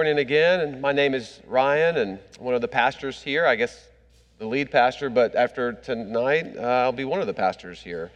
[0.00, 3.44] morning again, and my name is Ryan, and one of the pastors here.
[3.44, 3.86] I guess
[4.38, 8.10] the lead pastor, but after tonight, uh, I'll be one of the pastors here.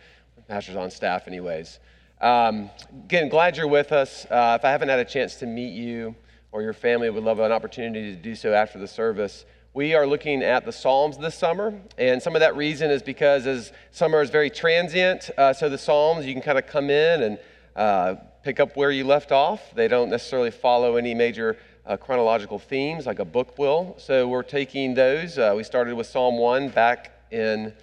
[0.49, 1.81] Pastors on staff, anyways.
[2.23, 2.71] Um,
[3.05, 4.25] again, glad you're with us.
[4.31, 6.15] Uh, if I haven't had a chance to meet you
[6.53, 9.45] or your family, would love an opportunity to do so after the service.
[9.75, 13.47] We are looking at the Psalms this summer, and some of that reason is because
[13.47, 17.23] as summer is very transient, uh, so the Psalms you can kind of come in
[17.25, 17.39] and
[17.77, 19.75] uh, pick up where you left off.
[19.75, 23.95] They don't necessarily follow any major uh, chronological themes like a book will.
[23.99, 25.39] So we're taking those.
[25.39, 27.75] Uh, we started with Psalm 1 back in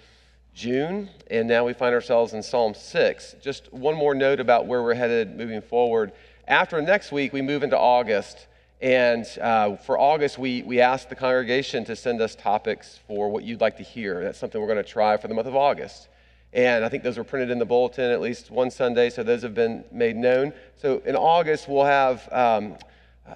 [0.54, 3.36] June, and now we find ourselves in Psalm 6.
[3.40, 6.12] Just one more note about where we're headed moving forward.
[6.48, 8.48] After next week, we move into August.
[8.80, 13.44] And uh, for August, we, we asked the congregation to send us topics for what
[13.44, 14.24] you'd like to hear.
[14.24, 16.08] That's something we're going to try for the month of August.
[16.52, 19.42] And I think those were printed in the bulletin at least one Sunday, so those
[19.42, 20.52] have been made known.
[20.76, 22.76] So in August, we'll have um,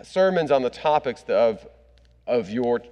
[0.02, 1.66] sermons on the topics of,
[2.26, 2.82] of your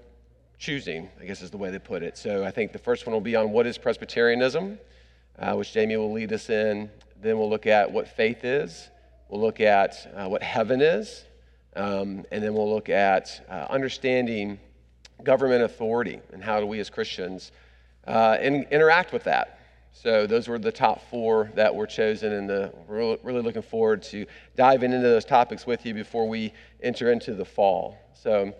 [0.58, 2.16] choosing, I guess is the way they put it.
[2.16, 4.78] So I think the first one will be on what is Presbyterianism,
[5.38, 6.90] uh, which Jamie will lead us in.
[7.20, 8.88] Then we'll look at what faith is.
[9.28, 11.24] We'll look at uh, what heaven is.
[11.76, 14.60] Um, and then we'll look at uh, understanding
[15.22, 17.50] government authority and how do we as Christians
[18.06, 19.58] uh, in, interact with that.
[19.96, 24.02] So those were the top four that were chosen, and the, we're really looking forward
[24.04, 27.96] to diving into those topics with you before we enter into the fall.
[28.12, 28.52] So,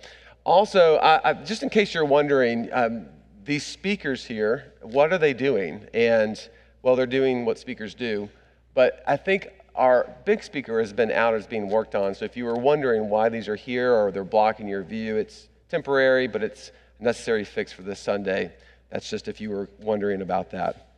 [0.45, 3.07] also, I, I, just in case you're wondering, um,
[3.45, 5.85] these speakers here, what are they doing?
[5.93, 6.41] And
[6.83, 8.31] well, they're doing what speakers do,
[8.73, 12.15] but I think our big speaker has been out as being worked on.
[12.15, 15.49] So if you were wondering why these are here or they're blocking your view, it's
[15.69, 18.53] temporary, but it's a necessary fix for this Sunday.
[18.91, 20.94] That's just if you were wondering about that.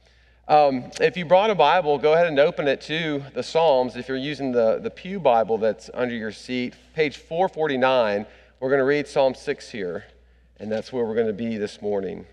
[0.49, 3.97] Um, if you brought a Bible, go ahead and open it to the Psalms.
[3.97, 8.25] If you're using the, the Pew Bible that's under your seat, page 449,
[8.61, 10.05] we're going to read Psalm 6 here,
[10.61, 12.27] and that's where we're going to be this morning.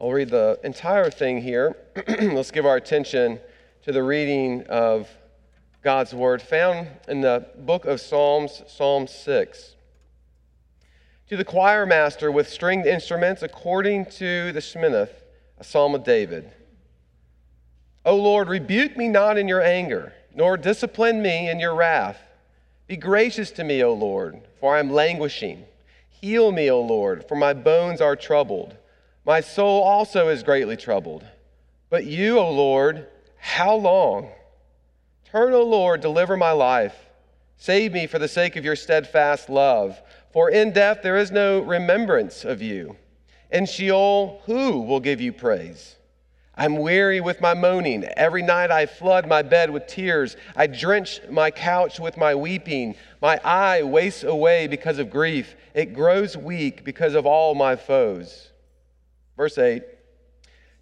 [0.00, 1.76] I'll read the entire thing here.
[2.08, 3.40] Let's give our attention
[3.82, 5.10] to the reading of
[5.82, 9.76] God's Word found in the book of Psalms, Psalm 6
[11.32, 15.08] to the choir master with stringed instruments according to the Sheminith,
[15.56, 16.52] a psalm of David.
[18.04, 22.18] O Lord, rebuke me not in your anger, nor discipline me in your wrath.
[22.86, 25.64] Be gracious to me, O Lord, for I am languishing.
[26.10, 28.76] Heal me, O Lord, for my bones are troubled.
[29.24, 31.24] My soul also is greatly troubled.
[31.88, 33.06] But you, O Lord,
[33.38, 34.28] how long?
[35.24, 36.94] Turn, O Lord, deliver my life.
[37.56, 39.98] Save me for the sake of your steadfast love.
[40.32, 42.96] For in death there is no remembrance of you.
[43.50, 45.96] In Sheol, who will give you praise?
[46.54, 48.04] I'm weary with my moaning.
[48.04, 50.36] Every night I flood my bed with tears.
[50.54, 52.94] I drench my couch with my weeping.
[53.20, 55.54] My eye wastes away because of grief.
[55.74, 58.50] It grows weak because of all my foes.
[59.36, 59.82] Verse 8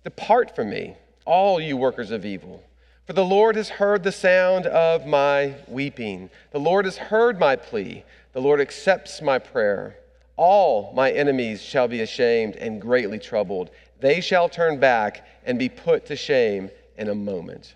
[0.02, 2.62] Depart from me, all you workers of evil.
[3.06, 6.30] For the Lord has heard the sound of my weeping.
[6.52, 8.04] The Lord has heard my plea.
[8.32, 9.96] The Lord accepts my prayer.
[10.36, 13.70] All my enemies shall be ashamed and greatly troubled.
[13.98, 17.74] They shall turn back and be put to shame in a moment.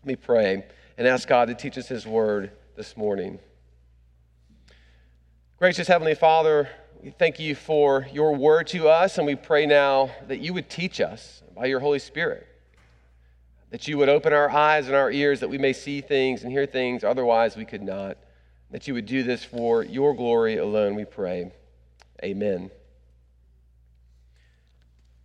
[0.00, 0.64] Let me pray
[0.98, 3.38] and ask God to teach us His word this morning.
[5.58, 6.68] Gracious Heavenly Father,
[7.02, 10.68] we thank you for your word to us, and we pray now that you would
[10.68, 12.46] teach us by your Holy Spirit,
[13.70, 16.50] that you would open our eyes and our ears that we may see things and
[16.50, 18.16] hear things otherwise we could not
[18.70, 21.52] that you would do this for your glory alone, we pray.
[22.22, 22.70] Amen.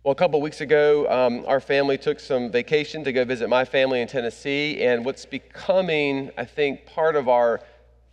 [0.02, 3.64] Well, a couple weeks ago, um, our family took some vacation to go visit my
[3.64, 4.82] family in Tennessee.
[4.84, 7.60] And what's becoming, I think, part of our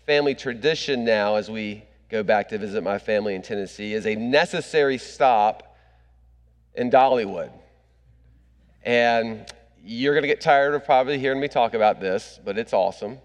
[0.08, 4.16] family tradition now as we go back to visit my family in Tennessee is a
[4.16, 5.78] necessary stop
[6.74, 7.52] in Dollywood.
[8.84, 9.46] And
[9.84, 13.20] you're going to get tired of probably hearing me talk about this, but it's awesome.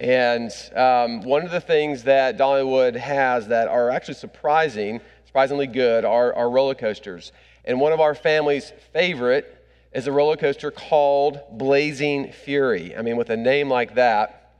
[0.00, 6.06] And um, one of the things that Dollywood has that are actually surprising, surprisingly good,
[6.06, 7.32] are, are roller coasters.
[7.66, 9.62] And one of our family's favorite
[9.92, 12.96] is a roller coaster called Blazing Fury.
[12.96, 14.54] I mean, with a name like that,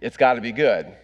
[0.00, 0.96] it's got to be good.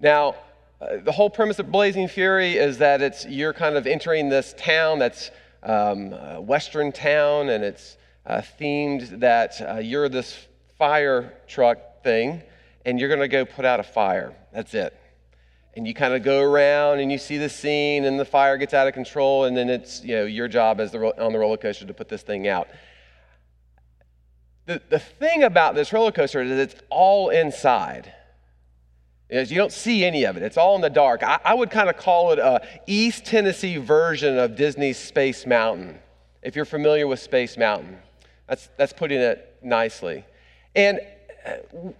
[0.00, 0.34] Now,
[0.80, 4.52] uh, the whole premise of Blazing Fury is that it's you're kind of entering this
[4.58, 5.30] town that's
[5.62, 10.36] um, a western town, and it's uh, themed that uh, you're this
[10.76, 12.42] fire truck thing
[12.84, 14.34] and you're going to go put out a fire.
[14.52, 14.98] That's it.
[15.76, 18.74] And you kind of go around and you see the scene and the fire gets
[18.74, 21.56] out of control and then it's, you know, your job as the on the roller
[21.56, 22.68] coaster to put this thing out.
[24.66, 28.12] the, the thing about this roller coaster is it's all inside.
[29.30, 30.42] Is you don't see any of it.
[30.42, 31.22] It's all in the dark.
[31.22, 35.98] I, I would kind of call it a East Tennessee version of Disney's Space Mountain,
[36.42, 37.98] if you're familiar with Space Mountain.
[38.46, 40.24] That's, that's putting it nicely.
[40.76, 41.00] And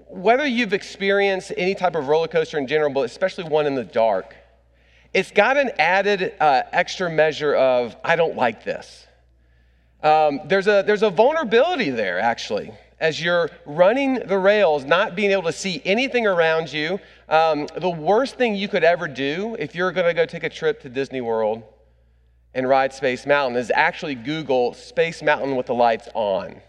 [0.09, 3.85] whether you've experienced any type of roller coaster in general, but especially one in the
[3.85, 4.35] dark,
[5.13, 9.07] it's got an added uh, extra measure of, I don't like this.
[10.03, 15.31] Um, there's, a, there's a vulnerability there, actually, as you're running the rails, not being
[15.31, 16.99] able to see anything around you.
[17.29, 20.51] Um, the worst thing you could ever do if you're going to go take a
[20.51, 21.63] trip to Disney World
[22.55, 26.61] and ride Space Mountain is actually Google Space Mountain with the lights on.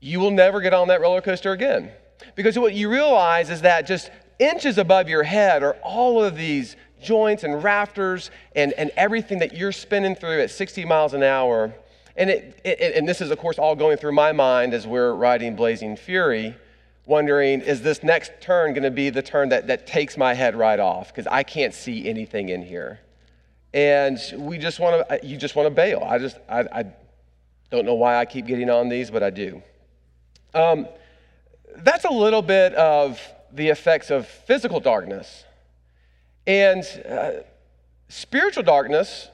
[0.00, 1.90] You will never get on that roller coaster again.
[2.34, 6.76] Because what you realize is that just inches above your head are all of these
[7.02, 11.74] joints and rafters and, and everything that you're spinning through at 60 miles an hour
[12.20, 15.14] and, it, it, and this is, of course, all going through my mind as we're
[15.14, 16.54] riding Blazing Fury,
[17.06, 20.54] wondering, is this next turn going to be the turn that, that takes my head
[20.54, 21.08] right off?
[21.08, 23.00] Because I can't see anything in here.
[23.72, 26.02] And we just want to, you just want to bail.
[26.06, 26.84] I just, I, I
[27.70, 29.62] don't know why I keep getting on these, but I do.
[30.54, 30.88] Um,
[31.76, 33.20] that's a little bit of
[33.52, 35.44] the effects of physical darkness.
[36.46, 37.30] And uh,
[38.08, 39.28] spiritual darkness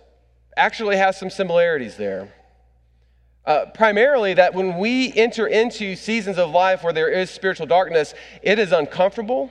[0.56, 2.32] actually has some similarities there.
[3.44, 8.12] Uh, primarily, that when we enter into seasons of life where there is spiritual darkness,
[8.42, 9.50] it is uncomfortable.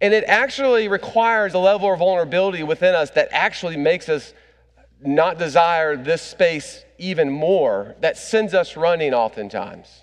[0.00, 4.34] And it actually requires a level of vulnerability within us that actually makes us
[5.02, 9.99] not desire this space even more, that sends us running oftentimes.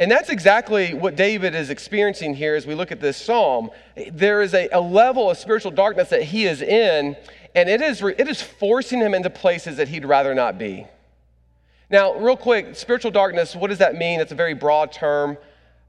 [0.00, 3.70] And that's exactly what David is experiencing here as we look at this psalm.
[4.10, 7.16] There is a, a level of spiritual darkness that he is in,
[7.54, 10.86] and it is, it is forcing him into places that he'd rather not be.
[11.90, 14.20] Now, real quick, spiritual darkness, what does that mean?
[14.20, 15.36] It's a very broad term.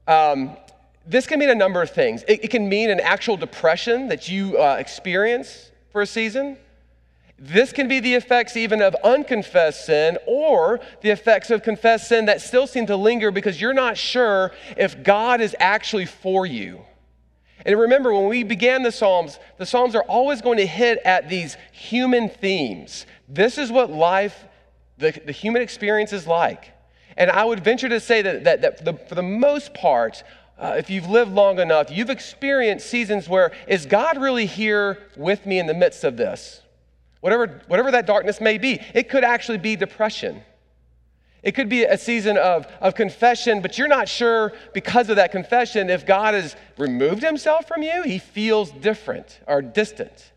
[0.06, 0.58] Um,
[1.06, 2.22] this can mean a number of things.
[2.28, 6.58] It, it, can mean an actual depression that you uh, experience for a season.
[7.44, 12.26] This can be the effects even of unconfessed sin or the effects of confessed sin
[12.26, 16.82] that still seem to linger because you're not sure if God is actually for you.
[17.66, 21.28] And remember, when we began the Psalms, the Psalms are always going to hit at
[21.28, 23.06] these human themes.
[23.28, 24.44] This is what life
[24.98, 26.70] the, the human experience is like.
[27.16, 30.22] And I would venture to say that, that, that for, the, for the most part,
[30.58, 35.44] uh, if you've lived long enough, you've experienced seasons where, is God really here with
[35.44, 36.60] me in the midst of this?
[37.22, 40.42] Whatever, whatever that darkness may be, it could actually be depression.
[41.44, 45.30] It could be a season of, of confession, but you're not sure because of that
[45.30, 48.02] confession if God has removed himself from you.
[48.02, 50.31] He feels different or distant.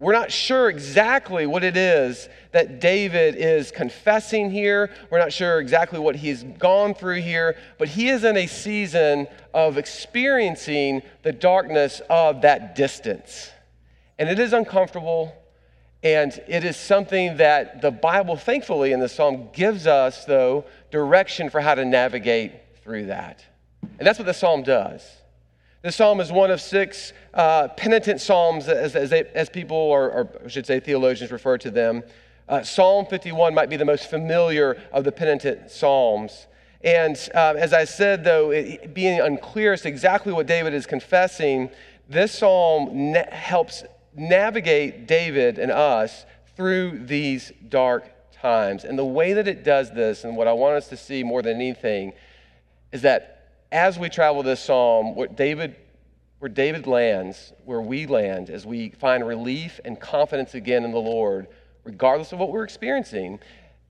[0.00, 4.90] We're not sure exactly what it is that David is confessing here.
[5.10, 9.26] We're not sure exactly what he's gone through here, but he is in a season
[9.52, 13.50] of experiencing the darkness of that distance.
[14.18, 15.34] And it is uncomfortable,
[16.02, 21.50] and it is something that the Bible, thankfully, in the psalm, gives us, though, direction
[21.50, 22.52] for how to navigate
[22.82, 23.44] through that.
[23.82, 25.19] And that's what the psalm does.
[25.82, 30.10] This psalm is one of six uh, penitent psalms, as, as, they, as people, or,
[30.10, 32.02] or, I should say theologians, refer to them.
[32.46, 36.48] Uh, psalm 51 might be the most familiar of the penitent psalms.
[36.82, 41.70] And uh, as I said, though, it, being unclear as exactly what David is confessing,
[42.10, 43.82] this psalm na- helps
[44.14, 46.26] navigate David and us
[46.56, 48.04] through these dark
[48.34, 48.84] times.
[48.84, 51.40] And the way that it does this, and what I want us to see more
[51.40, 52.12] than anything,
[52.92, 53.39] is that
[53.72, 55.76] as we travel this psalm, what David,
[56.38, 60.98] where David lands, where we land, as we find relief and confidence again in the
[60.98, 61.46] Lord,
[61.84, 63.38] regardless of what we're experiencing,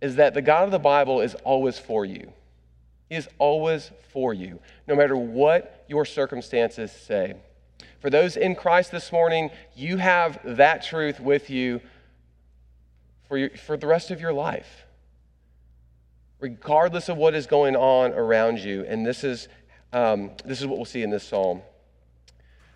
[0.01, 2.33] is that the God of the Bible is always for you.
[3.09, 7.35] He is always for you, no matter what your circumstances say.
[8.01, 11.81] For those in Christ this morning, you have that truth with you
[13.29, 14.87] for, your, for the rest of your life,
[16.39, 18.85] regardless of what is going on around you.
[18.87, 19.49] And this is
[19.92, 21.62] um, this is what we'll see in this psalm.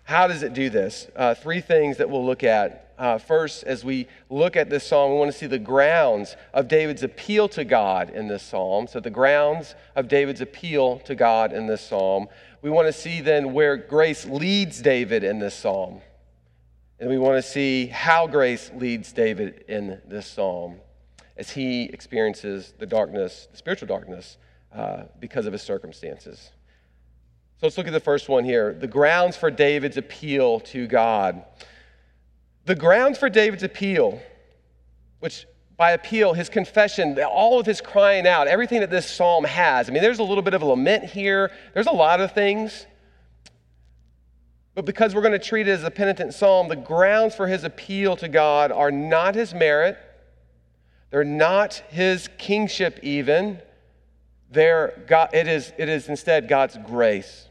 [0.03, 1.07] How does it do this?
[1.15, 2.93] Uh, three things that we'll look at.
[2.97, 6.67] Uh, first, as we look at this psalm, we want to see the grounds of
[6.67, 8.87] David's appeal to God in this psalm.
[8.87, 12.27] So, the grounds of David's appeal to God in this psalm.
[12.61, 16.01] We want to see then where grace leads David in this psalm.
[16.99, 20.77] And we want to see how grace leads David in this psalm
[21.35, 24.37] as he experiences the darkness, the spiritual darkness,
[24.73, 26.51] uh, because of his circumstances.
[27.57, 31.43] So let's look at the first one here the grounds for David's appeal to God.
[32.65, 34.19] The grounds for David's appeal,
[35.19, 35.45] which
[35.77, 39.89] by appeal, his confession, all of his crying out, everything that this psalm has.
[39.89, 42.85] I mean, there's a little bit of a lament here, there's a lot of things.
[44.73, 47.63] But because we're going to treat it as a penitent psalm, the grounds for his
[47.63, 49.97] appeal to God are not his merit,
[51.11, 53.61] they're not his kingship, even.
[54.55, 57.47] They're God, it, is, it is instead God's grace.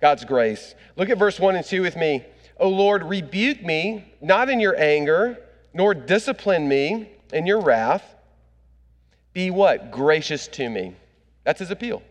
[0.00, 0.74] God's grace.
[0.96, 2.24] Look at verse 1 and 2 with me.
[2.58, 5.38] O Lord, rebuke me, not in your anger
[5.74, 8.04] nor discipline me in your wrath.
[9.32, 9.90] Be what?
[9.90, 10.94] Gracious to me.
[11.44, 12.02] That's his appeal.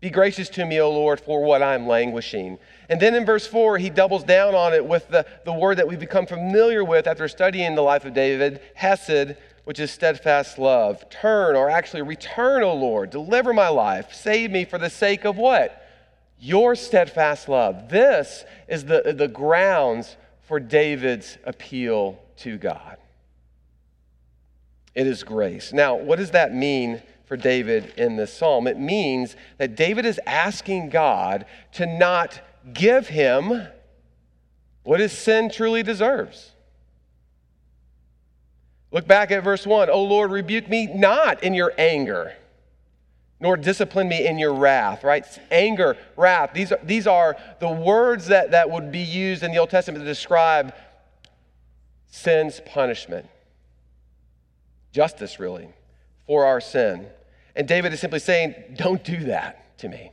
[0.00, 2.58] Be gracious to me, O Lord, for what I'm languishing.
[2.88, 5.86] And then in verse 4, he doubles down on it with the, the word that
[5.86, 11.08] we've become familiar with after studying the life of David, Hesed, which is steadfast love.
[11.10, 13.10] Turn, or actually return, O Lord.
[13.10, 14.12] Deliver my life.
[14.12, 15.86] Save me for the sake of what?
[16.38, 17.88] Your steadfast love.
[17.88, 22.96] This is the, the grounds for David's appeal to God.
[24.94, 25.72] It is grace.
[25.72, 28.66] Now, what does that mean for David in this psalm?
[28.66, 32.40] It means that David is asking God to not
[32.74, 33.68] give him
[34.82, 36.51] what his sin truly deserves.
[38.92, 39.88] Look back at verse 1.
[39.88, 42.34] O Lord, rebuke me not in your anger,
[43.40, 45.26] nor discipline me in your wrath, right?
[45.50, 49.58] Anger, wrath, these are, these are the words that, that would be used in the
[49.58, 50.74] Old Testament to describe
[52.08, 53.26] sin's punishment.
[54.92, 55.70] Justice, really,
[56.26, 57.06] for our sin.
[57.56, 60.12] And David is simply saying, Don't do that to me,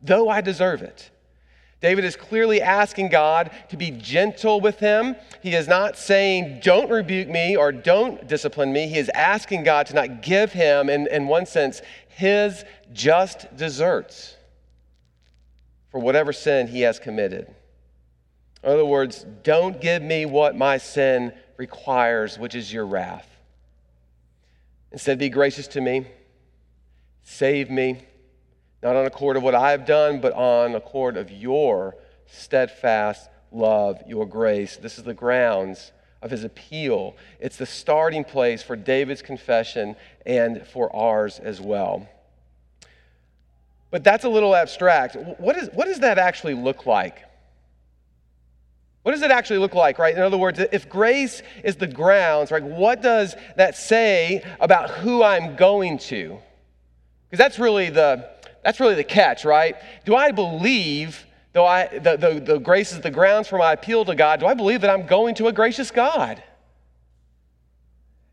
[0.00, 1.10] though I deserve it.
[1.80, 5.16] David is clearly asking God to be gentle with him.
[5.42, 8.86] He is not saying, Don't rebuke me or don't discipline me.
[8.86, 14.36] He is asking God to not give him, in, in one sense, his just deserts
[15.90, 17.46] for whatever sin he has committed.
[18.62, 23.26] In other words, don't give me what my sin requires, which is your wrath.
[24.92, 26.06] Instead, be gracious to me,
[27.22, 28.02] save me,
[28.82, 31.96] not on accord of what I have done, but on accord of your
[32.26, 34.76] steadfast love, your grace.
[34.76, 37.16] This is the grounds of his appeal.
[37.40, 42.08] It's the starting place for David's confession and for ours as well.
[43.90, 45.16] But that's a little abstract.
[45.38, 47.24] What, is, what does that actually look like?
[49.02, 50.14] What does it actually look like, right?
[50.14, 55.22] In other words, if grace is the grounds, right, what does that say about who
[55.22, 56.38] I'm going to?
[57.28, 58.28] Because that's really the
[58.62, 59.76] that's really the catch, right?
[60.04, 64.04] Do I believe, though I the, the, the grace is the grounds for my appeal
[64.04, 66.42] to God, do I believe that I'm going to a gracious God?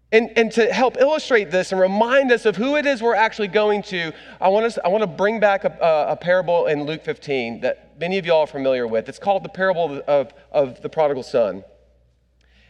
[0.10, 3.50] And, and to help illustrate this and remind us of who it is we're actually
[3.50, 7.04] going to, I want, us, I want to bring back a, a, parable in Luke
[7.04, 9.10] 15 that many of y'all are familiar with.
[9.10, 11.66] It's called the parable of, of the prodigal son.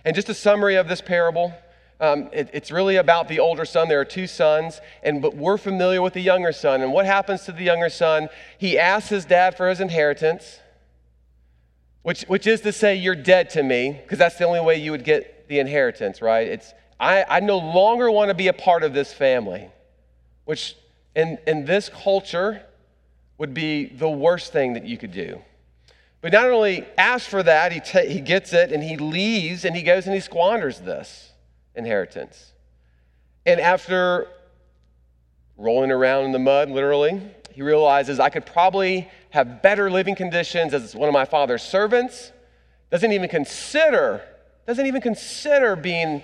[0.03, 1.53] And just a summary of this parable
[1.99, 3.87] um, it, it's really about the older son.
[3.87, 6.81] There are two sons, and but we're familiar with the younger son.
[6.81, 8.29] And what happens to the younger son?
[8.57, 10.59] He asks his dad for his inheritance,
[12.03, 14.91] which, which is to say, You're dead to me, because that's the only way you
[14.91, 16.47] would get the inheritance, right?
[16.47, 19.69] It's I, I no longer want to be a part of this family,
[20.45, 20.75] which
[21.15, 22.61] in, in this culture
[23.39, 25.41] would be the worst thing that you could do.
[26.21, 29.75] But not only asks for that, he, ta- he gets it and he leaves and
[29.75, 31.26] he goes and he squanders this
[31.77, 32.53] inheritance.
[33.45, 34.27] And after
[35.55, 37.21] rolling around in the mud, literally,
[37.53, 42.31] he realizes I could probably have better living conditions as one of my father's servants.
[42.91, 44.21] Doesn't even consider,
[44.65, 46.23] doesn't even consider being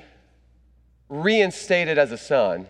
[1.10, 2.68] reinstated as a son,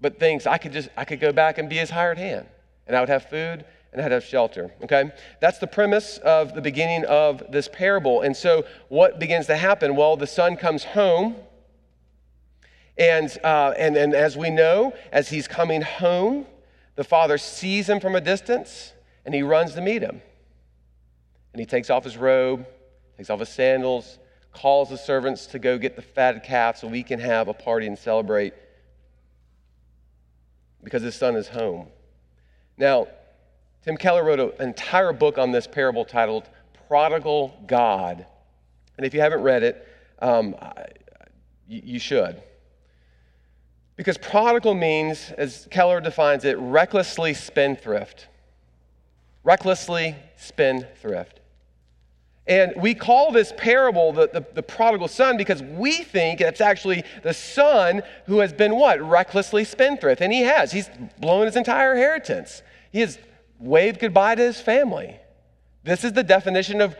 [0.00, 2.46] but thinks I could just I could go back and be his hired hand,
[2.86, 4.72] and I would have food and I'd have shelter.
[4.82, 8.22] Okay, that's the premise of the beginning of this parable.
[8.22, 9.96] And so, what begins to happen?
[9.96, 11.36] Well, the son comes home.
[12.98, 16.46] And, uh, and, and as we know, as he's coming home,
[16.94, 18.92] the father sees him from a distance
[19.24, 20.20] and he runs to meet him.
[21.52, 22.66] And he takes off his robe,
[23.16, 24.18] takes off his sandals,
[24.52, 27.86] calls the servants to go get the fatted calf so we can have a party
[27.86, 28.52] and celebrate
[30.82, 31.88] because his son is home.
[32.76, 33.06] Now,
[33.84, 36.48] Tim Keller wrote an entire book on this parable titled
[36.88, 38.26] Prodigal God.
[38.96, 39.88] And if you haven't read it,
[40.20, 40.54] um,
[41.66, 42.40] you should.
[43.96, 48.28] Because prodigal means, as Keller defines it, recklessly spendthrift.
[49.44, 51.40] Recklessly spendthrift.
[52.46, 57.04] And we call this parable the, the, the, prodigal son because we think it's actually
[57.22, 59.00] the son who has been what?
[59.00, 60.20] Recklessly spendthrift.
[60.20, 60.72] And he has.
[60.72, 62.62] He's blown his entire inheritance.
[62.90, 63.18] He has
[63.62, 65.16] waved goodbye to his family.
[65.84, 66.96] This is the definition of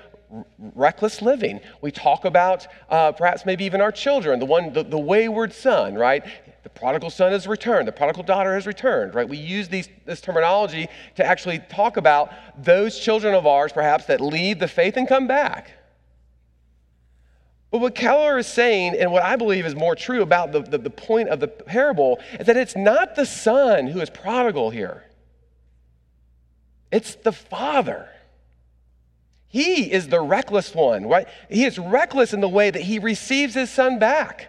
[0.74, 1.60] reckless living.
[1.82, 5.94] We talk about uh, perhaps maybe even our children, the one, the, the wayward son,
[5.94, 6.24] right?
[6.62, 7.86] The prodigal son has returned.
[7.86, 9.28] The prodigal daughter has returned, right?
[9.28, 14.20] We use these, this terminology to actually talk about those children of ours, perhaps, that
[14.20, 15.72] leave the faith and come back.
[17.70, 20.78] But what Keller is saying, and what I believe is more true about the, the,
[20.78, 25.04] the point of the parable, is that it's not the son who is prodigal here,
[26.92, 28.08] it's the father.
[29.48, 31.26] He is the reckless one, right?
[31.50, 34.48] He is reckless in the way that he receives his son back.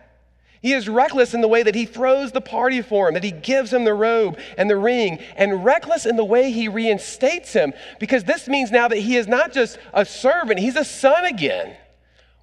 [0.62, 3.32] He is reckless in the way that he throws the party for him, that he
[3.32, 7.74] gives him the robe and the ring, and reckless in the way he reinstates him,
[8.00, 11.76] because this means now that he is not just a servant, he's a son again,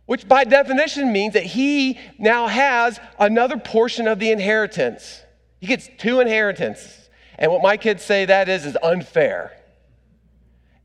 [0.04, 5.22] which by definition means that he now has another portion of the inheritance.
[5.60, 7.08] He gets two inheritances.
[7.38, 9.56] And what my kids say that is, is unfair.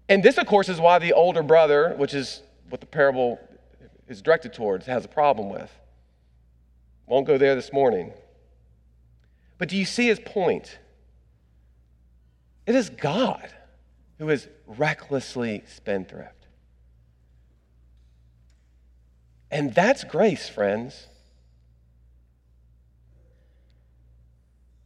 [0.08, 3.40] And this, of course, is why the older brother, which is what the parable
[4.08, 5.72] is directed towards, has a problem with.
[7.08, 8.14] Won't go there this morning.
[9.58, 10.80] But do you see his point?
[12.66, 13.54] It is God
[14.20, 16.48] who is recklessly spendthrift.
[19.52, 21.08] And that's grace, friends.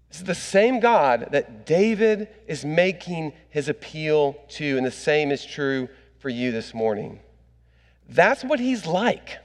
[0.10, 5.32] This is the same God that David is making his appeal to, and the same
[5.32, 5.88] is true
[6.18, 7.20] for you this morning.
[8.08, 9.38] That's what he's like.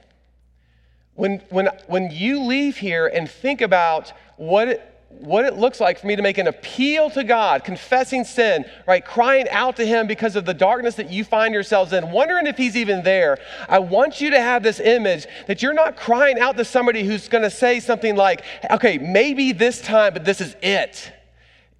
[1.13, 6.07] When, when, when you leave here and think about what what it looks like for
[6.07, 9.03] me to make an appeal to God, confessing sin, right?
[9.03, 12.57] Crying out to Him because of the darkness that you find yourselves in, wondering if
[12.57, 13.39] He's even there.
[13.69, 17.27] I want you to have this image that you're not crying out to somebody who's
[17.27, 21.11] going to say something like, okay, maybe this time, but this is it.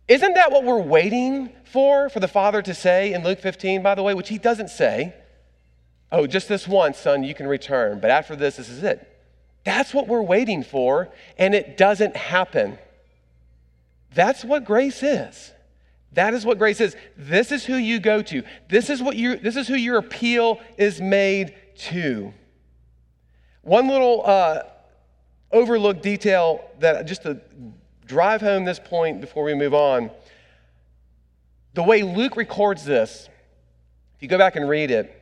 [0.08, 3.96] Isn't that what we're waiting for, for the Father to say in Luke 15, by
[3.96, 5.14] the way, which He doesn't say?
[6.12, 9.12] Oh, just this once, son, you can return, but after this, this is it.
[9.66, 12.78] That's what we're waiting for, and it doesn't happen.
[14.16, 15.52] That's what grace is.
[16.14, 16.96] That is what grace is.
[17.18, 18.44] This is who you go to.
[18.70, 21.54] This is what you this is who your appeal is made
[21.90, 22.34] to.
[23.62, 24.62] One little uh,
[25.52, 27.42] overlooked detail that just to
[28.06, 30.10] drive home this point before we move on.
[31.74, 33.28] The way Luke records this,
[34.16, 35.22] if you go back and read it,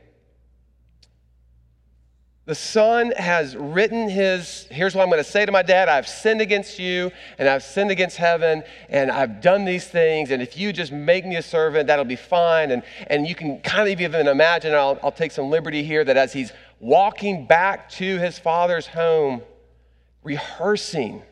[2.46, 6.06] the son has written his, here's what I'm going to say to my dad I've
[6.06, 10.58] sinned against you, and I've sinned against heaven, and I've done these things, and if
[10.58, 12.70] you just make me a servant, that'll be fine.
[12.70, 16.18] And, and you can kind of even imagine, I'll, I'll take some liberty here, that
[16.18, 19.40] as he's walking back to his father's home,
[20.22, 21.22] rehearsing,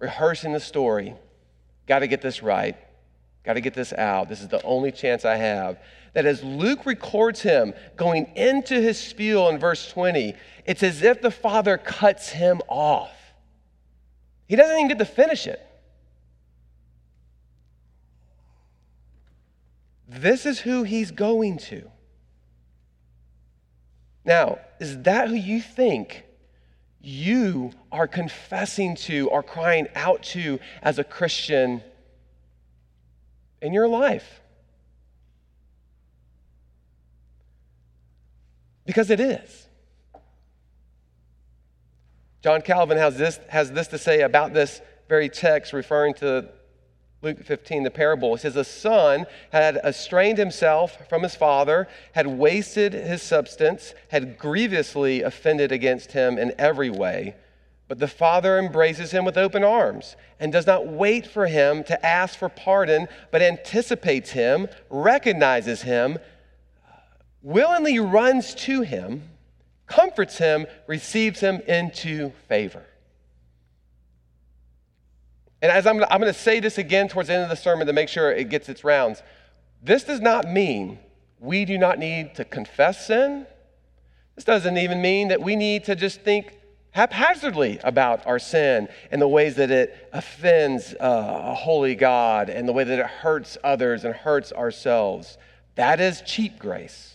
[0.00, 1.14] rehearsing the story,
[1.86, 2.76] got to get this right,
[3.42, 4.28] got to get this out.
[4.28, 5.78] This is the only chance I have
[6.14, 10.34] that as Luke records him going into his spiel in verse 20,
[10.66, 13.12] it's as if the Father cuts him off.
[14.46, 15.66] He doesn't even get to finish it.
[20.06, 21.90] This is who he's going to.
[24.24, 26.24] Now, is that who you think
[27.00, 31.82] you are confessing to or crying out to as a Christian
[33.62, 34.41] in your life?
[38.92, 39.68] Because it is.
[42.42, 46.50] John Calvin has this, has this to say about this very text, referring to
[47.22, 48.34] Luke 15, the parable.
[48.34, 54.36] He says, A son had estranged himself from his father, had wasted his substance, had
[54.36, 57.34] grievously offended against him in every way.
[57.88, 62.06] But the father embraces him with open arms and does not wait for him to
[62.06, 66.18] ask for pardon, but anticipates him, recognizes him,
[67.42, 69.22] willingly runs to him,
[69.86, 72.84] comforts him, receives him into favor.
[75.60, 77.86] And as I'm, I'm going to say this again towards the end of the sermon
[77.86, 79.22] to make sure it gets its rounds,
[79.82, 80.98] this does not mean
[81.38, 83.46] we do not need to confess sin.
[84.34, 86.58] This doesn't even mean that we need to just think
[86.92, 92.68] haphazardly about our sin and the ways that it offends uh, a holy God and
[92.68, 95.38] the way that it hurts others and hurts ourselves.
[95.74, 97.11] That is cheap grace.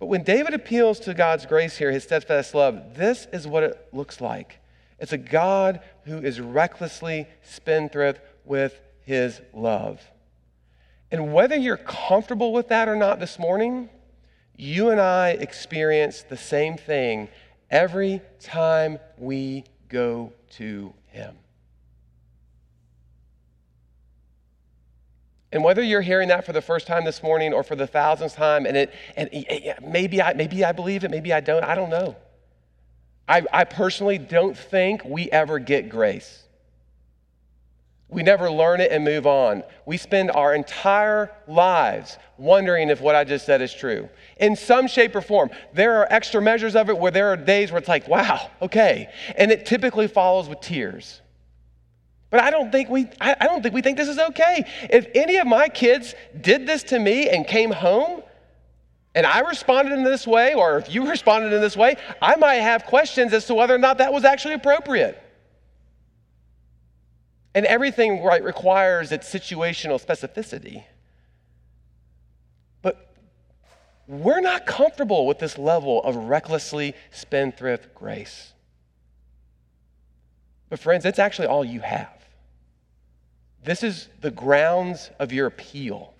[0.00, 3.88] But when David appeals to God's grace here, his steadfast love, this is what it
[3.92, 4.58] looks like.
[4.98, 10.00] It's a God who is recklessly spendthrift with his love.
[11.10, 13.90] And whether you're comfortable with that or not this morning,
[14.56, 17.28] you and I experience the same thing
[17.70, 21.36] every time we go to him.
[25.52, 28.36] And whether you're hearing that for the first time this morning or for the thousandth
[28.36, 29.28] time, and it and
[29.82, 32.16] maybe I maybe I believe it, maybe I don't, I don't know.
[33.28, 36.42] I, I personally don't think we ever get grace.
[38.08, 39.62] We never learn it and move on.
[39.86, 44.08] We spend our entire lives wondering if what I just said is true.
[44.38, 47.70] In some shape or form, there are extra measures of it where there are days
[47.70, 49.08] where it's like, wow, okay.
[49.36, 51.20] And it typically follows with tears.
[52.30, 54.64] But I don't think we I, don't think we think this is okay.
[54.88, 58.22] If any of my kids did this to me and came home
[59.14, 62.56] and I responded in this way, or if you responded in this way, I might
[62.56, 65.20] have questions as to whether or not that was actually appropriate.
[67.52, 70.84] And everything right requires its situational specificity.
[72.80, 73.12] But
[74.06, 78.52] we're not comfortable with this level of recklessly spendthrift grace.
[80.68, 82.19] But, friends, it's actually all you have.
[83.62, 86.14] This is the grounds of your appeal.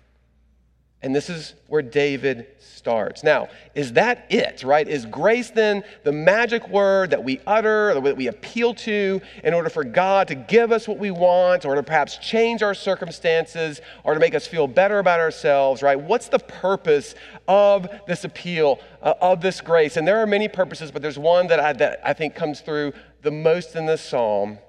[1.03, 3.23] And this is where David starts.
[3.23, 4.87] Now, is that it, right?
[4.87, 9.69] Is grace then the magic word that we utter, that we appeal to in order
[9.69, 14.13] for God to give us what we want, or to perhaps change our circumstances, or
[14.13, 15.99] to make us feel better about ourselves, right?
[15.99, 17.15] What's the purpose
[17.47, 19.97] of this appeal, uh, of this grace?
[19.97, 22.93] And there are many purposes, but there's one that I, that I think comes through
[23.23, 24.59] the most in this psalm.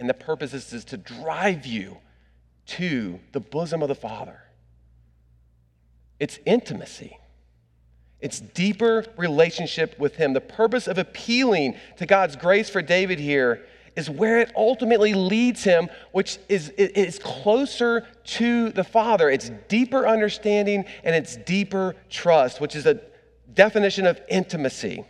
[0.00, 1.98] And the purpose is, to drive you
[2.66, 4.42] to the bosom of the Father
[6.20, 7.18] it's intimacy.
[8.20, 10.34] It's deeper relationship with Him.
[10.34, 13.64] The purpose of appealing to God's grace for David here
[13.96, 19.28] is where it ultimately leads him, which is, is closer to the Father.
[19.28, 23.00] It's deeper understanding and it's deeper trust, which is a
[23.52, 25.04] definition of intimacy.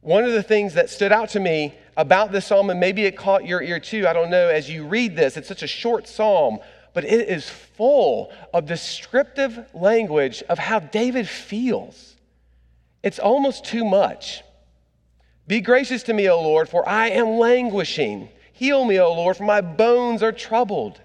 [0.00, 3.16] One of the things that stood out to me about this psalm, and maybe it
[3.16, 6.08] caught your ear too, I don't know, as you read this, it's such a short
[6.08, 6.58] psalm,
[6.94, 12.16] but it is full of descriptive language of how David feels.
[13.02, 14.42] It's almost too much.
[15.46, 18.28] Be gracious to me, O Lord, for I am languishing.
[18.52, 21.00] Heal me, O Lord, for my bones are troubled.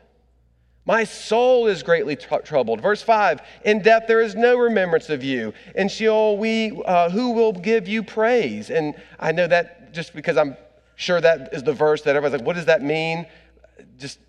[0.85, 2.79] My soul is greatly tr- troubled.
[2.79, 5.53] Verse 5 In death there is no remembrance of you.
[5.73, 8.69] In Sheol, we, uh, who will give you praise?
[8.69, 10.55] And I know that just because I'm
[10.95, 13.25] sure that is the verse that everybody's like, what does that mean?
[13.97, 14.19] Just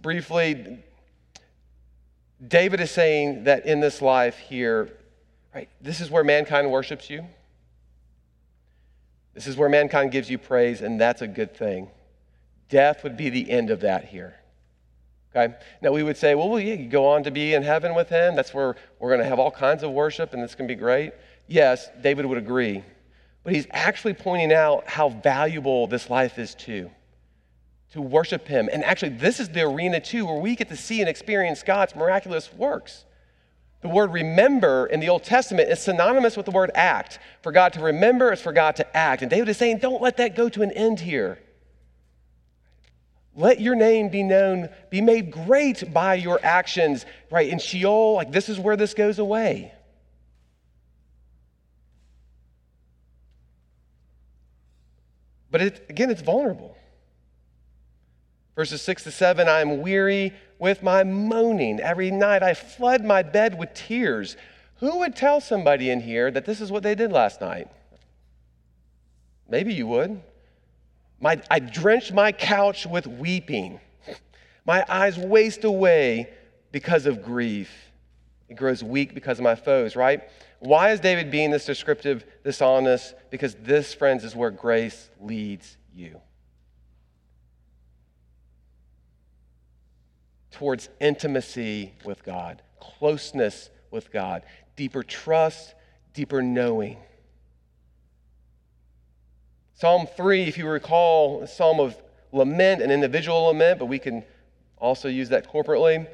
[0.00, 0.78] briefly,
[2.46, 4.90] David is saying that in this life here,
[5.54, 7.24] right, this is where mankind worships you.
[9.34, 11.88] This is where mankind gives you praise, and that's a good thing.
[12.68, 14.34] Death would be the end of that here.
[15.34, 15.54] Okay?
[15.80, 18.36] Now we would say, well, yeah, you go on to be in heaven with him.
[18.36, 20.78] That's where we're going to have all kinds of worship, and it's going to be
[20.78, 21.12] great.
[21.48, 22.84] Yes, David would agree.
[23.44, 26.90] But he's actually pointing out how valuable this life is too
[27.92, 28.68] to worship Him.
[28.72, 31.94] And actually, this is the arena too where we get to see and experience God's
[31.94, 33.04] miraculous works.
[33.82, 37.18] The word remember in the Old Testament is synonymous with the word act.
[37.42, 39.22] For God to remember is for God to act.
[39.22, 41.38] And David is saying, don't let that go to an end here.
[43.34, 47.48] Let your name be known, be made great by your actions, right?
[47.48, 49.72] In Sheol, like this is where this goes away.
[55.52, 56.76] But it, again, it's vulnerable.
[58.56, 61.78] Verses 6 to 7 I am weary with my moaning.
[61.78, 64.36] Every night I flood my bed with tears.
[64.76, 67.68] Who would tell somebody in here that this is what they did last night?
[69.48, 70.20] Maybe you would.
[71.20, 73.78] My, I drench my couch with weeping.
[74.64, 76.30] My eyes waste away
[76.72, 77.70] because of grief.
[78.48, 80.22] It grows weak because of my foes, right?
[80.62, 83.14] Why is David being this descriptive, this honest?
[83.30, 86.20] Because this, friends, is where grace leads you.
[90.52, 94.42] towards intimacy with God, closeness with God,
[94.76, 95.74] deeper trust,
[96.14, 96.98] deeper knowing.
[99.74, 104.22] Psalm 3, if you recall, a psalm of lament, an individual lament, but we can
[104.76, 106.06] also use that corporately.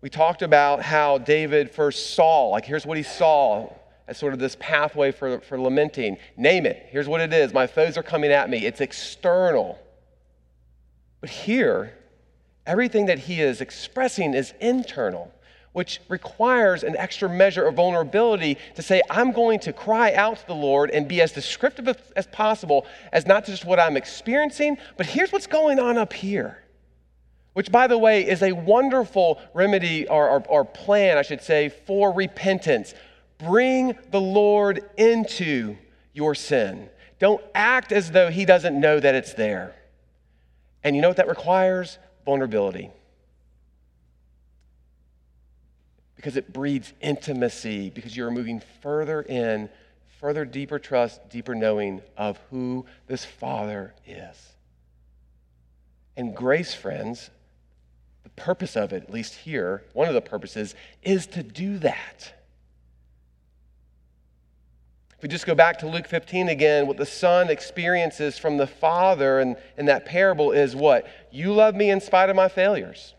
[0.00, 3.72] We talked about how David first saw, like, here's what he saw
[4.06, 6.16] as sort of this pathway for, for lamenting.
[6.36, 6.86] Name it.
[6.90, 7.52] Here's what it is.
[7.52, 8.64] My foes are coming at me.
[8.64, 9.78] It's external.
[11.20, 11.98] But here,
[12.68, 15.32] Everything that he is expressing is internal,
[15.72, 20.46] which requires an extra measure of vulnerability to say, I'm going to cry out to
[20.46, 25.06] the Lord and be as descriptive as possible as not just what I'm experiencing, but
[25.06, 26.62] here's what's going on up here.
[27.58, 31.70] Which, by the way, is a wonderful remedy or, or, or plan, I should say,
[31.70, 32.94] for repentance.
[33.36, 35.76] Bring the Lord into
[36.12, 36.88] your sin.
[37.18, 39.74] Don't act as though he doesn't know that it's there.
[40.84, 41.98] And you know what that requires?
[42.24, 42.92] vulnerability.
[46.14, 49.68] because it breeds intimacy, because you're moving further in,
[50.20, 54.52] further deeper trust, deeper knowing of who this Father is.
[56.16, 57.30] And grace, friends,
[58.28, 62.34] the purpose of it, at least here, one of the purposes, is to do that.
[65.16, 68.66] If we just go back to Luke 15 again, what the Son experiences from the
[68.66, 71.08] Father in, in that parable is what?
[71.32, 73.14] You love me in spite of my failures.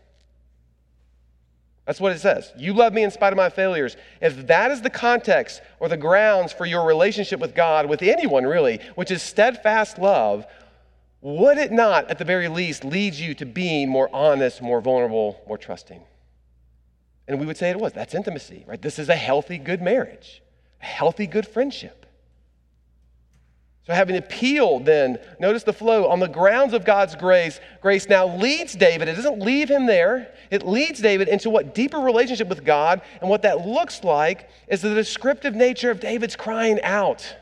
[1.84, 2.52] That's what it says.
[2.56, 3.96] You love me in spite of my failures.
[4.22, 8.44] If that is the context or the grounds for your relationship with God, with anyone
[8.44, 10.46] really, which is steadfast love,
[11.22, 15.42] would it not, at the very least, lead you to being more honest, more vulnerable,
[15.46, 16.02] more trusting?
[17.28, 17.92] And we would say it was.
[17.92, 18.80] That's intimacy, right?
[18.80, 20.42] This is a healthy, good marriage,
[20.82, 22.06] a healthy, good friendship.
[23.86, 28.36] So, having appealed, then, notice the flow on the grounds of God's grace, grace now
[28.36, 29.08] leads David.
[29.08, 33.00] It doesn't leave him there, it leads David into what deeper relationship with God.
[33.20, 37.34] And what that looks like is the descriptive nature of David's crying out.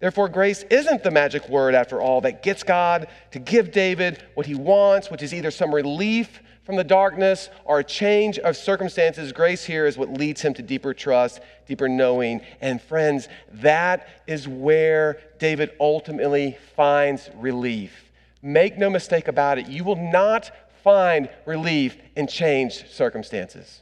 [0.00, 4.46] Therefore, grace isn't the magic word, after all, that gets God to give David what
[4.46, 9.32] he wants, which is either some relief from the darkness or a change of circumstances.
[9.32, 12.42] Grace here is what leads him to deeper trust, deeper knowing.
[12.60, 18.12] And friends, that is where David ultimately finds relief.
[18.42, 20.50] Make no mistake about it, you will not
[20.84, 23.80] find relief in changed circumstances.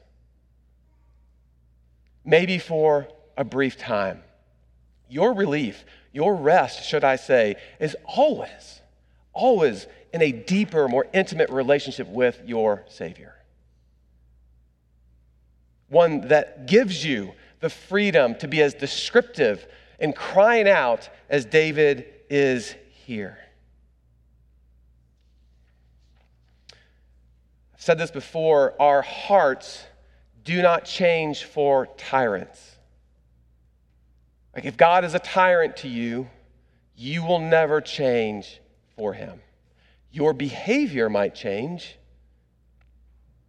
[2.24, 4.22] Maybe for a brief time.
[5.09, 5.85] Your relief,
[6.16, 8.81] your rest, should I say, is always,
[9.35, 13.35] always in a deeper, more intimate relationship with your Savior.
[15.90, 19.66] One that gives you the freedom to be as descriptive
[20.00, 22.74] and crying out as David is
[23.05, 23.37] here.
[27.74, 29.85] I've said this before our hearts
[30.44, 32.75] do not change for tyrants.
[34.56, 36.28] Like if God is a tyrant to you,
[36.96, 38.58] you will never change
[38.96, 39.42] for him.
[40.10, 41.98] Your behavior might change,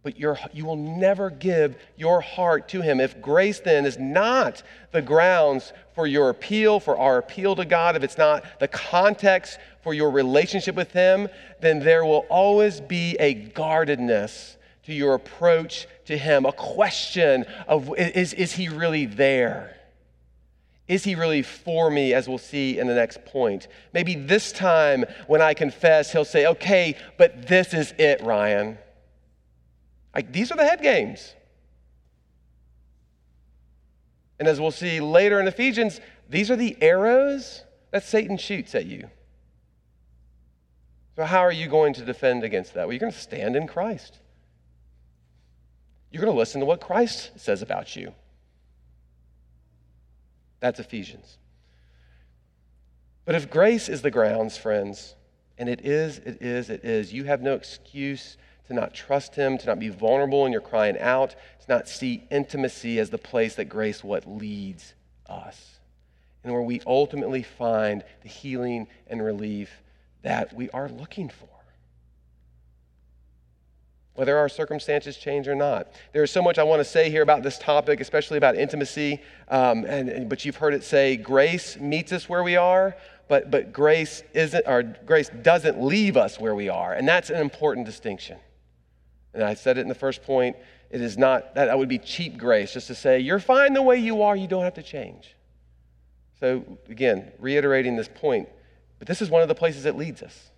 [0.02, 3.00] but you will never give your heart to him.
[3.00, 7.96] If grace then is not the grounds for your appeal, for our appeal to God,
[7.96, 11.28] if it's not the context for your relationship with him,
[11.62, 17.96] then there will always be a guardedness to your approach to him, a question of
[17.96, 19.77] is, is he really there?
[20.88, 23.68] Is he really for me, as we'll see in the next point?
[23.92, 28.78] Maybe this time when I confess, he'll say, okay, but this is it, Ryan.
[30.14, 31.34] Like, these are the head games.
[34.38, 38.86] And as we'll see later in Ephesians, these are the arrows that Satan shoots at
[38.86, 39.10] you.
[41.16, 42.86] So, how are you going to defend against that?
[42.86, 44.18] Well, you're going to stand in Christ.
[46.10, 48.14] You're going to listen to what Christ says about you.
[50.60, 51.38] That's Ephesians.
[53.24, 55.14] But if grace is the grounds, friends,
[55.58, 59.58] and it is, it is, it is, you have no excuse to not trust Him,
[59.58, 63.54] to not be vulnerable in your crying out, to not see intimacy as the place
[63.56, 64.94] that grace what leads
[65.26, 65.80] us,
[66.42, 69.82] and where we ultimately find the healing and relief
[70.22, 71.57] that we are looking for
[74.18, 75.92] whether our circumstances change or not.
[76.12, 79.22] There's so much I want to say here about this topic, especially about intimacy.
[79.46, 82.96] Um, and, and, but you've heard it say grace meets us where we are,
[83.28, 86.94] but, but grace isn't, or grace doesn't leave us where we are.
[86.94, 88.38] And that's an important distinction.
[89.34, 90.56] And I said it in the first point.
[90.90, 93.82] It is not, that, that would be cheap grace, just to say, you're fine the
[93.82, 95.36] way you are, you don't have to change.
[96.40, 98.48] So, again, reiterating this point,
[98.98, 100.50] but this is one of the places it leads us.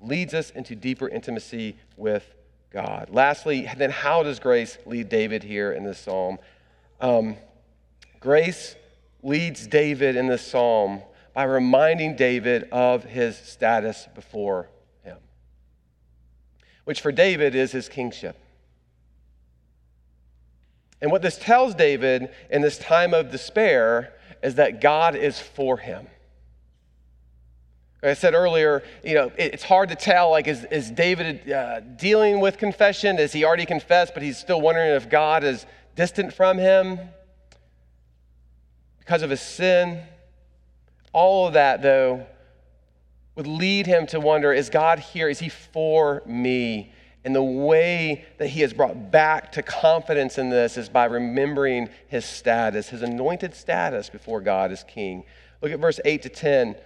[0.00, 2.32] Leads us into deeper intimacy with
[2.76, 3.08] God.
[3.08, 6.36] Lastly, then how does grace lead David here in this psalm?
[7.00, 7.38] Um,
[8.20, 8.76] grace
[9.22, 11.00] leads David in this psalm
[11.32, 14.68] by reminding David of his status before
[15.04, 15.16] him,
[16.84, 18.36] which for David is his kingship.
[21.00, 24.12] And what this tells David in this time of despair
[24.42, 26.08] is that God is for him.
[28.02, 30.30] I said earlier, you know, it's hard to tell.
[30.30, 33.18] Like, is, is David uh, dealing with confession?
[33.18, 37.00] Is he already confessed, but he's still wondering if God is distant from him
[38.98, 40.02] because of his sin?
[41.12, 42.26] All of that, though,
[43.34, 45.28] would lead him to wonder is God here?
[45.28, 46.92] Is he for me?
[47.24, 51.88] And the way that he has brought back to confidence in this is by remembering
[52.06, 55.24] his status, his anointed status before God as king.
[55.60, 56.76] Look at verse 8 to 10.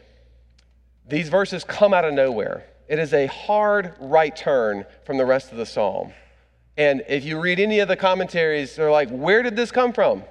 [1.10, 2.64] These verses come out of nowhere.
[2.88, 6.12] It is a hard right turn from the rest of the psalm.
[6.76, 10.22] And if you read any of the commentaries, they're like, where did this come from?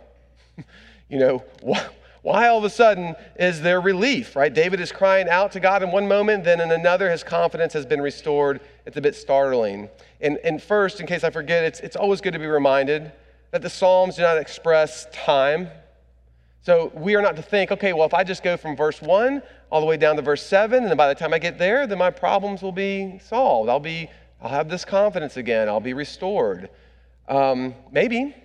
[1.10, 1.84] you know, wh-
[2.22, 4.54] why all of a sudden is there relief, right?
[4.54, 7.86] David is crying out to God in one moment, then in another, his confidence has
[7.86, 8.62] been restored.
[8.86, 9.90] It's a bit startling.
[10.22, 13.12] And, and first, in case I forget, it's, it's always good to be reminded
[13.52, 15.70] that the Psalms do not express time.
[16.62, 19.42] So we are not to think, okay, well, if I just go from verse 1
[19.72, 21.88] all the way down to verse 7, and then by the time I get there,
[21.88, 23.70] then my problems will be solved.
[23.70, 24.10] I'll, be,
[24.42, 25.70] I'll have this confidence again.
[25.70, 26.70] I'll be restored.
[27.30, 28.36] Um, maybe.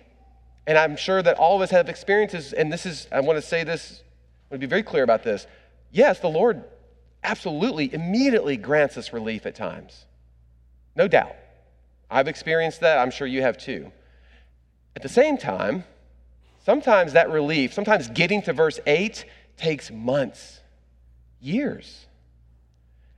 [0.65, 3.41] And I'm sure that all of us have experiences, and this is, I want to
[3.41, 4.01] say this,
[4.49, 5.45] I want to be very clear about this.
[5.91, 6.63] Yes, the Lord
[7.23, 10.05] absolutely, immediately grants us relief at times.
[10.95, 11.35] No doubt.
[12.09, 12.97] I've experienced that.
[12.99, 13.91] I'm sure you have too.
[14.95, 15.83] At the same time,
[16.65, 19.25] sometimes that relief, sometimes getting to verse 8
[19.57, 20.61] takes months,
[21.39, 22.07] years.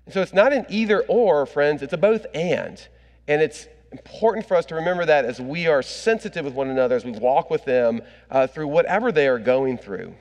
[0.06, 2.86] And so it's not an either or, friends, it's a both and.
[3.28, 6.96] And it's important for us to remember that as we are sensitive with one another,
[6.96, 10.14] as we walk with them uh, through whatever they are going through.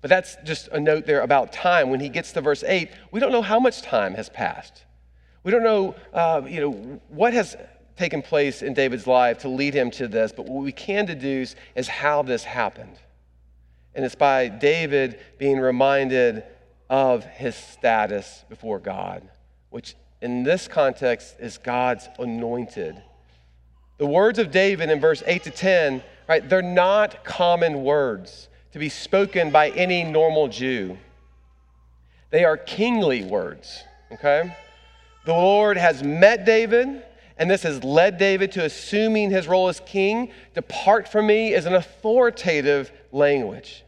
[0.00, 1.90] But that's just a note there about time.
[1.90, 4.84] When he gets to verse 8, we don't know how much time has passed.
[5.44, 7.56] We don't know, uh, you know, what has
[7.96, 11.54] taken place in David's life to lead him to this, but what we can deduce
[11.74, 12.98] is how this happened.
[13.94, 16.44] And it's by David being reminded
[16.88, 19.28] of his status before God,
[19.70, 23.02] which in this context is God's anointed.
[23.98, 28.78] The words of David in verse 8 to 10, right, they're not common words to
[28.78, 30.96] be spoken by any normal Jew.
[32.30, 34.56] They are kingly words, okay?
[35.26, 37.02] The Lord has met David,
[37.36, 40.32] and this has led David to assuming his role as king.
[40.54, 43.84] Depart from me is an authoritative language,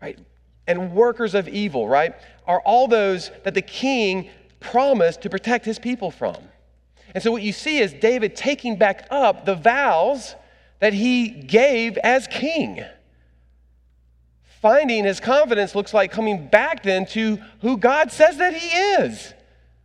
[0.00, 0.18] right?
[0.66, 2.14] And workers of evil, right,
[2.46, 6.36] are all those that the king promised to protect his people from.
[7.14, 10.34] And so, what you see is David taking back up the vows
[10.80, 12.84] that he gave as king.
[14.60, 19.34] Finding his confidence looks like coming back then to who God says that he is,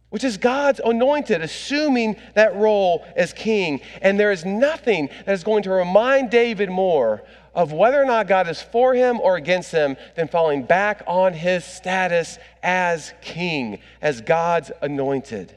[0.09, 3.81] which is God's anointed, assuming that role as king.
[4.01, 8.27] And there is nothing that is going to remind David more of whether or not
[8.27, 13.79] God is for him or against him than falling back on his status as king,
[14.01, 15.55] as God's anointed.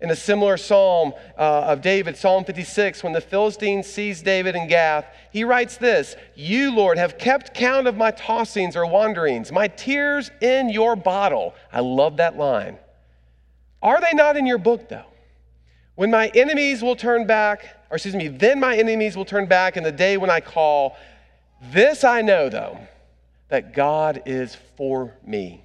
[0.00, 4.66] In a similar psalm uh, of David, Psalm 56, when the Philistine sees David in
[4.66, 9.68] Gath, he writes this You, Lord, have kept count of my tossings or wanderings, my
[9.68, 11.54] tears in your bottle.
[11.72, 12.78] I love that line.
[13.82, 15.06] Are they not in your book, though?
[15.94, 19.76] When my enemies will turn back, or excuse me, then my enemies will turn back
[19.76, 20.96] in the day when I call.
[21.70, 22.78] This I know, though,
[23.48, 25.61] that God is for me.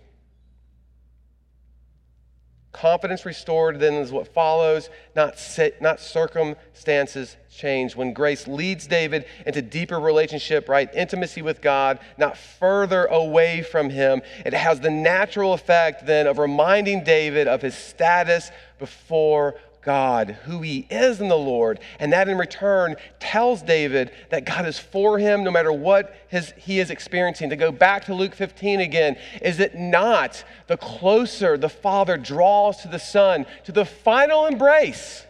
[2.79, 5.41] Confidence restored then is what follows, not,
[5.81, 7.95] not circumstances change.
[7.95, 10.93] When grace leads David into deeper relationship, right?
[10.93, 16.37] Intimacy with God, not further away from him, it has the natural effect then of
[16.37, 19.55] reminding David of his status before
[19.87, 24.67] God, who he is in the Lord, and that in return tells David that God
[24.67, 27.51] is for him no matter what his, he is experiencing.
[27.51, 32.81] To go back to Luke 15 again, is it not the closer the Father draws
[32.81, 35.25] to the Son, to the final embrace,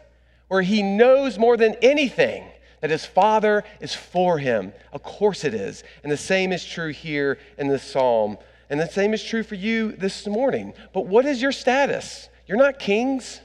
[0.48, 2.44] where he knows more than anything
[2.82, 4.74] that his Father is for him?
[4.92, 5.84] Of course it is.
[6.02, 8.40] And the same is true here in this psalm.
[8.72, 10.74] And the same is true for you this morning.
[10.94, 12.28] But what is your status?
[12.48, 13.42] You're not kings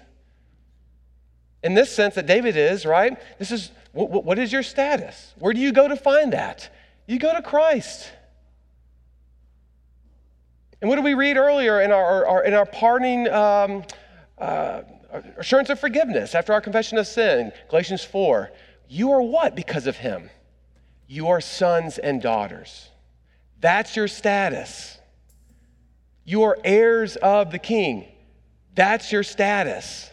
[1.62, 3.16] in this sense that David is, right?
[3.38, 5.34] This is what, what is your status?
[5.38, 6.70] Where do you go to find that?
[7.06, 8.10] You go to Christ.
[10.80, 13.84] And what did we read earlier in our, our in our pardoning um,
[14.38, 14.82] uh,
[15.36, 17.52] assurance of forgiveness after our confession of sin?
[17.68, 18.50] Galatians 4.
[18.88, 20.30] You are what because of him?
[21.06, 22.88] You are sons and daughters.
[23.60, 24.98] That's your status.
[26.24, 28.06] You are heirs of the king.
[28.74, 30.10] That's your status.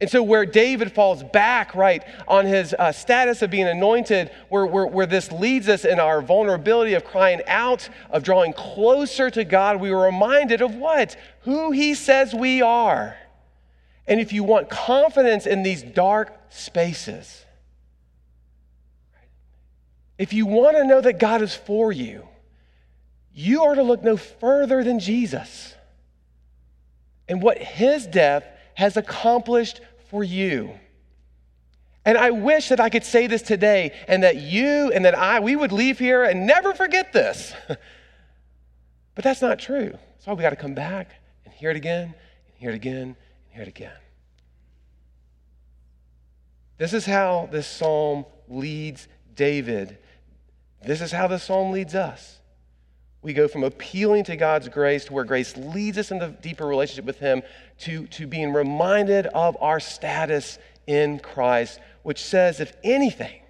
[0.00, 4.64] And so, where David falls back, right, on his uh, status of being anointed, where,
[4.64, 9.42] where, where this leads us in our vulnerability of crying out, of drawing closer to
[9.44, 11.16] God, we were reminded of what?
[11.42, 13.16] Who he says we are.
[14.06, 17.44] And if you want confidence in these dark spaces,
[20.16, 22.26] if you want to know that God is for you,
[23.34, 25.74] you are to look no further than Jesus
[27.28, 28.44] and what his death
[28.74, 30.78] has accomplished for you.
[32.04, 35.40] And I wish that I could say this today and that you and that I,
[35.40, 37.52] we would leave here and never forget this.
[39.14, 39.96] but that's not true.
[40.20, 41.10] So we got to come back
[41.44, 42.14] and hear it again,
[42.46, 43.16] and hear it again, and
[43.50, 43.92] hear it again.
[46.78, 49.98] This is how this psalm leads David.
[50.84, 52.37] This is how this psalm leads us.
[53.20, 57.04] We go from appealing to God's grace to where grace leads us into deeper relationship
[57.04, 57.42] with Him
[57.80, 63.40] to, to being reminded of our status in Christ, which says, if anything,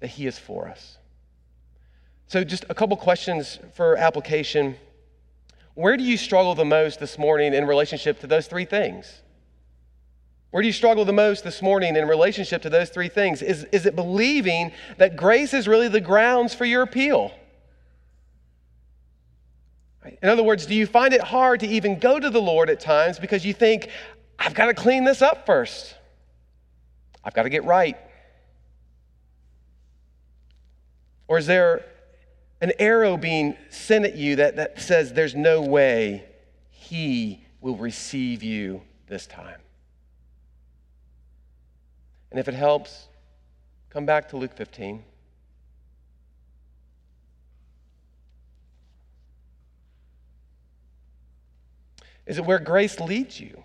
[0.00, 0.98] that He is for us.
[2.26, 4.76] So, just a couple questions for application.
[5.74, 9.22] Where do you struggle the most this morning in relationship to those three things?
[10.50, 13.42] Where do you struggle the most this morning in relationship to those three things?
[13.42, 17.32] Is, is it believing that grace is really the grounds for your appeal?
[20.04, 22.80] In other words, do you find it hard to even go to the Lord at
[22.80, 23.88] times because you think,
[24.38, 25.94] I've got to clean this up first?
[27.24, 27.96] I've got to get right.
[31.26, 31.84] Or is there
[32.60, 36.24] an arrow being sent at you that, that says there's no way
[36.70, 39.60] he will receive you this time?
[42.30, 43.06] And if it helps,
[43.90, 45.02] come back to Luke 15.
[52.26, 53.62] Is it where grace leads you?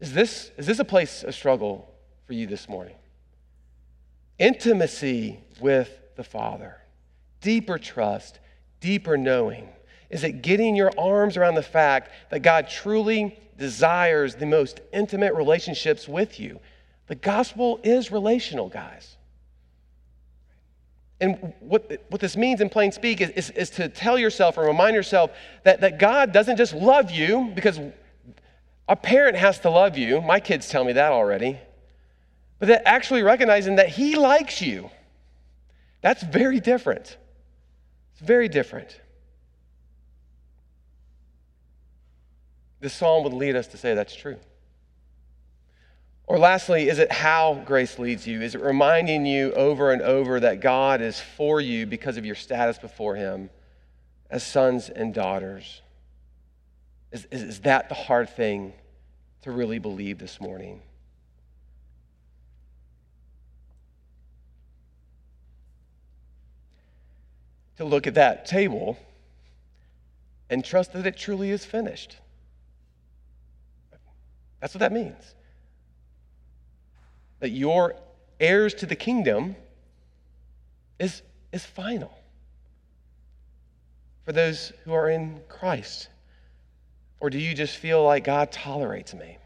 [0.00, 1.90] Is this, is this a place of struggle
[2.26, 2.96] for you this morning?
[4.38, 6.76] Intimacy with the Father,
[7.40, 8.38] deeper trust,
[8.80, 9.68] deeper knowing.
[10.10, 15.34] Is it getting your arms around the fact that God truly desires the most intimate
[15.34, 16.60] relationships with you?
[17.06, 19.15] The gospel is relational, guys.
[21.20, 24.64] And what, what this means in plain speak is, is, is, to tell yourself or
[24.64, 25.30] remind yourself
[25.64, 27.80] that, that God doesn't just love you because
[28.88, 30.20] a parent has to love you.
[30.20, 31.58] My kids tell me that already.
[32.58, 34.90] But that actually recognizing that He likes you.
[36.02, 37.16] That's very different.
[38.12, 39.00] It's very different.
[42.80, 44.36] This psalm would lead us to say that's true.
[46.26, 48.42] Or lastly, is it how grace leads you?
[48.42, 52.34] Is it reminding you over and over that God is for you because of your
[52.34, 53.48] status before Him
[54.28, 55.82] as sons and daughters?
[57.12, 58.72] Is, is, is that the hard thing
[59.42, 60.82] to really believe this morning?
[67.76, 68.98] To look at that table
[70.50, 72.16] and trust that it truly is finished.
[74.60, 75.36] That's what that means
[77.40, 77.96] that your
[78.40, 79.56] heirs to the kingdom
[80.98, 81.22] is,
[81.52, 82.12] is final
[84.24, 86.08] for those who are in Christ?
[87.20, 89.38] Or do you just feel like God tolerates me?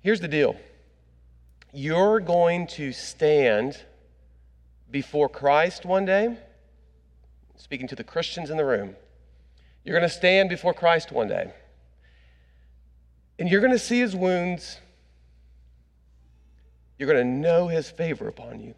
[0.00, 0.56] Here's the deal
[1.72, 3.80] you're going to stand
[4.90, 6.36] before Christ one day,
[7.56, 8.96] speaking to the Christians in the room.
[9.84, 11.52] You're going to stand before Christ one day.
[13.40, 14.78] And you're going to see his wounds.
[16.98, 18.74] You're going to know his favor upon you.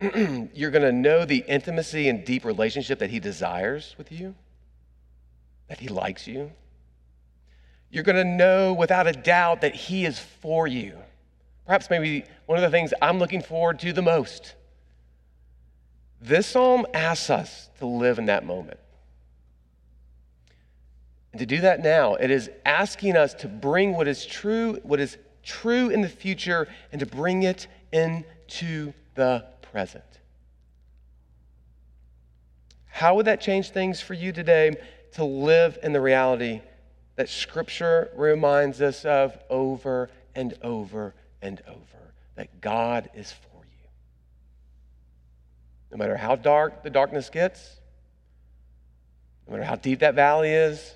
[0.54, 4.36] you're going to know the intimacy and deep relationship that he desires with you,
[5.66, 6.52] that he likes you.
[7.90, 10.96] You're going to know without a doubt that he is for you.
[11.66, 14.54] Perhaps maybe one of the things I'm looking forward to the most
[16.22, 18.78] this psalm asks us to live in that moment.
[21.32, 25.00] And to do that now, it is asking us to bring what is true, what
[25.00, 30.04] is true in the future, and to bring it into the present.
[32.86, 34.76] How would that change things for you today
[35.12, 36.60] to live in the reality
[37.16, 42.12] that Scripture reminds us of over and over and over?
[42.36, 43.51] That God is for
[45.92, 47.76] no matter how dark the darkness gets,
[49.46, 50.94] no matter how deep that valley is.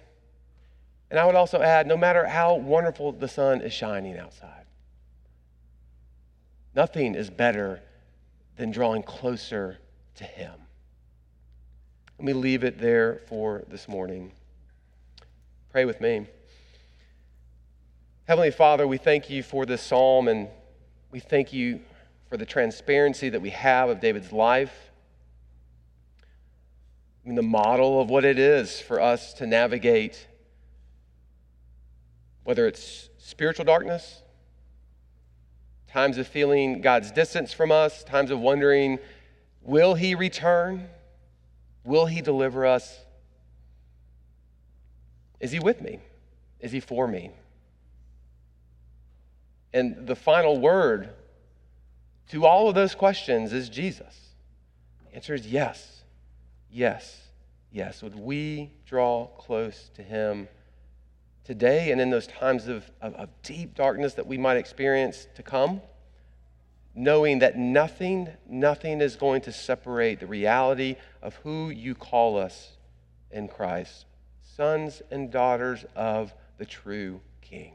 [1.11, 4.65] And I would also add, no matter how wonderful the sun is shining outside,
[6.75, 7.81] nothing is better
[8.57, 9.79] than drawing closer
[10.17, 10.55] to Him.
[12.19, 14.33] Let me leave it there for this morning.
[15.71, 16.27] Pray with me.
[18.27, 20.49] Heavenly Father, we thank you for this psalm and
[21.13, 21.81] we thank you
[22.31, 24.86] for the transparency that we have of David's life
[27.35, 30.27] the model of what it is for us to navigate,
[32.45, 34.23] whether it's spiritual darkness,
[35.89, 38.99] times of feeling God's distance from us, times of wondering,
[39.63, 40.89] will He return?
[41.85, 43.01] Will He deliver us?
[45.41, 45.99] Is He with me?
[46.61, 47.31] Is He for me?
[49.73, 51.11] And the final word
[52.31, 54.31] to all of those questions is Jesus?
[55.05, 55.96] The answer is yes,
[56.71, 57.29] yes,
[57.71, 58.03] yes.
[58.03, 60.49] Would we draw close to him
[61.45, 65.43] today and in those times of, of, of deep darkness that we might experience to
[65.43, 65.81] come?
[66.95, 72.73] Knowing that nothing, nothing is going to separate the reality of who you call us
[73.31, 74.07] in Christ,
[74.57, 77.75] sons and daughters of the true King.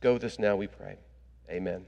[0.00, 0.96] Go with us now, we pray.
[1.50, 1.84] Amen.